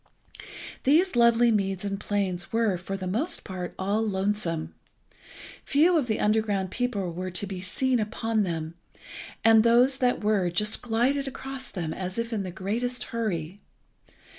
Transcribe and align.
These 0.83 1.15
lovely 1.15 1.51
meads 1.51 1.85
and 1.85 1.99
plains 1.99 2.51
were, 2.51 2.75
for 2.75 2.97
the 2.97 3.05
most 3.05 3.43
part, 3.43 3.75
all 3.77 4.01
lonesome. 4.01 4.73
Few 5.63 5.95
of 5.95 6.07
the 6.07 6.19
underground 6.19 6.71
people 6.71 7.13
were 7.13 7.29
to 7.29 7.45
be 7.45 7.61
seen 7.61 7.99
upon 7.99 8.41
them, 8.41 8.73
and 9.43 9.61
those 9.63 9.97
that 9.97 10.23
were 10.23 10.49
just 10.49 10.81
glided 10.81 11.27
across 11.27 11.69
them 11.69 11.93
as 11.93 12.17
if 12.17 12.33
in 12.33 12.41
the 12.41 12.49
greatest 12.49 13.03
hurry. 13.13 13.61